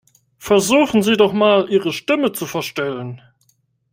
[0.39, 3.21] Versuchen Sie doch mal, Ihre Stimme zu verstellen.